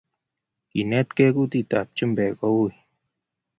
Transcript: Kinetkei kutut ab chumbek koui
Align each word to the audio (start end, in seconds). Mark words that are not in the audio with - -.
Kinetkei 0.69 1.31
kutut 1.35 1.71
ab 1.79 1.87
chumbek 1.97 2.33
koui 2.39 2.73